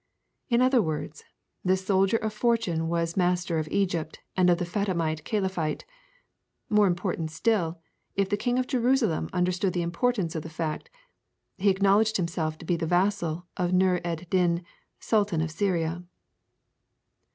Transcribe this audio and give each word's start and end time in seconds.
In 0.49 0.63
other 0.63 0.81
words 0.81 1.23
this 1.63 1.85
soldier 1.85 2.17
of 2.17 2.33
fortune 2.33 2.87
was 2.89 3.15
master 3.15 3.59
of 3.59 3.67
Egypt 3.69 4.17
and 4.35 4.49
of 4.49 4.57
the 4.57 4.65
Fatimite 4.65 5.23
caliphate. 5.23 5.85
More 6.71 6.87
important 6.87 7.29
still, 7.29 7.79
if 8.15 8.27
the 8.27 8.35
King 8.35 8.57
of 8.57 8.65
Jerusalem 8.65 9.29
understood 9.31 9.73
the 9.73 9.83
importance 9.83 10.33
of 10.33 10.41
the 10.41 10.49
fact, 10.49 10.89
he 11.59 11.69
acknowledged 11.69 12.17
himself 12.17 12.57
to 12.57 12.65
be 12.65 12.75
the 12.77 12.87
vassal 12.87 13.45
of 13.57 13.69
Nûr 13.73 14.01
ed 14.03 14.25
Din, 14.31 14.65
Sultan 14.99 15.39
of 15.39 15.51
Syria. 15.51 16.03